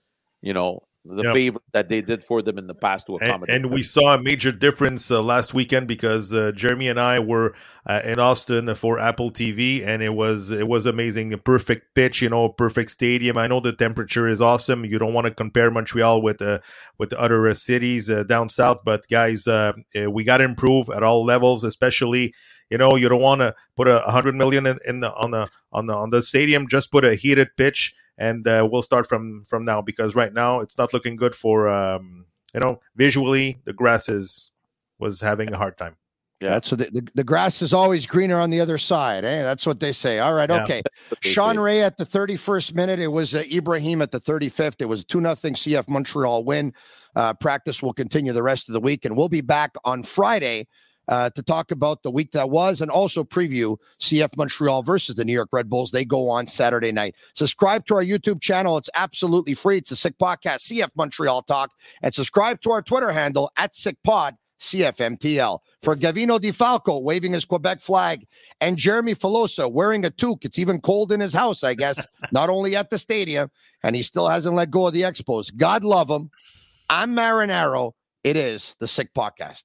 [0.40, 1.34] you know, the yep.
[1.34, 3.54] favor that they did for them in the past to accommodate.
[3.54, 7.20] And, and we saw a major difference uh, last weekend because uh, Jeremy and I
[7.20, 7.54] were
[7.86, 11.32] uh, in Austin for Apple TV, and it was it was amazing.
[11.32, 13.38] A perfect pitch, you know, perfect stadium.
[13.38, 14.84] I know the temperature is awesome.
[14.84, 16.58] You don't want to compare Montreal with uh,
[16.98, 19.72] with other uh, cities uh, down south, but guys, uh,
[20.10, 22.34] we got to improve at all levels, especially.
[22.70, 25.48] You know, you don't want to put a hundred million in, in the, on the
[25.70, 26.66] on the on the stadium.
[26.68, 30.60] Just put a heated pitch and uh, we'll start from from now because right now
[30.60, 34.50] it's not looking good for um, you know visually the grass is
[34.98, 35.96] was having a hard time.
[36.40, 39.24] Yeah, that's what the, the, the, grass is always greener on the other side.
[39.24, 39.42] Eh?
[39.42, 40.18] That's what they say.
[40.18, 40.82] All right, okay.
[41.22, 41.60] Sean say.
[41.60, 42.98] Ray at the 31st minute.
[42.98, 44.82] It was uh, Ibrahim at the 35th.
[44.82, 46.74] It was 2 nothing CF Montreal win.
[47.14, 50.68] Uh, practice will continue the rest of the week, and we'll be back on Friday
[51.08, 55.24] uh, to talk about the week that was and also preview CF Montreal versus the
[55.24, 55.90] New York Red Bulls.
[55.90, 57.14] They go on Saturday night.
[57.34, 58.76] Subscribe to our YouTube channel.
[58.76, 59.78] It's absolutely free.
[59.78, 61.70] It's a sick podcast, CF Montreal Talk,
[62.02, 64.36] and subscribe to our Twitter handle at SickPod.
[64.58, 65.58] CFMTL.
[65.82, 68.26] For Gavino De Falco waving his Quebec flag
[68.58, 70.46] and Jeremy Filosa wearing a toque.
[70.46, 73.50] It's even cold in his house, I guess, not only at the stadium,
[73.82, 75.54] and he still hasn't let go of the Expos.
[75.54, 76.30] God love him.
[76.88, 77.92] I'm Marinaro.
[78.24, 79.64] It is the Sick Podcast.